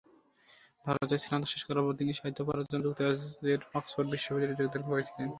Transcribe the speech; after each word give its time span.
ভারতে 0.85 1.15
স্নাতক 1.17 1.49
শেষ 1.51 1.63
করার 1.67 1.83
পরে 1.85 1.99
তিনি 2.01 2.11
সাহিত্য 2.13 2.39
পড়ার 2.47 2.65
জন্য 2.65 2.83
যুক্তরাজ্যের 2.85 3.61
অক্সফোর্ড 3.77 4.07
বিশ্ববিদ্যালয়ে 4.13 4.59
যোগদান 4.59 4.83
করেছিলেন। 4.89 5.27